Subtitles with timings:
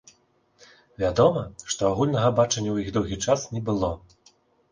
[1.03, 1.43] Вядома,
[1.73, 3.93] што агульнага бачання ў іх доўгі час не было.